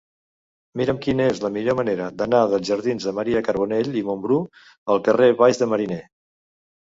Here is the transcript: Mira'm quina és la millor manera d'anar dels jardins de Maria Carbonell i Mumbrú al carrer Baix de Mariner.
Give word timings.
Mira'm 0.79 0.99
quina 1.05 1.27
és 1.33 1.41
la 1.43 1.49
millor 1.57 1.75
manera 1.79 2.07
d'anar 2.21 2.39
dels 2.53 2.65
jardins 2.71 3.05
de 3.09 3.13
Maria 3.19 3.43
Carbonell 3.49 3.93
i 4.01 4.05
Mumbrú 4.07 4.37
al 4.95 5.03
carrer 5.09 5.31
Baix 5.43 5.61
de 5.63 5.69
Mariner. 5.75 6.01